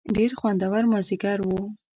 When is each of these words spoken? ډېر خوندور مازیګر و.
ډېر 0.15 0.31
خوندور 0.39 0.83
مازیګر 0.91 1.37
و. 1.43 1.47